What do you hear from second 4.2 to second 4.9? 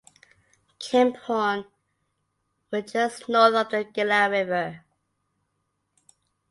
River.